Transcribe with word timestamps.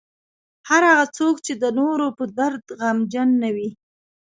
هر 0.69 0.81
هغه 0.91 1.05
څوک 1.17 1.35
چې 1.45 1.53
د 1.61 1.63
نورو 1.79 2.07
په 2.17 2.23
درد 2.37 2.63
غمجن 2.79 3.29
نه 3.43 3.49
وي. 3.55 3.69